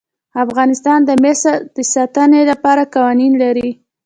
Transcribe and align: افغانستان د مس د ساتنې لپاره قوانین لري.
افغانستان 0.45 0.99
د 1.05 1.11
مس 1.23 1.41
د 1.75 1.77
ساتنې 1.93 2.41
لپاره 2.51 2.83
قوانین 2.93 3.33
لري. 3.43 3.69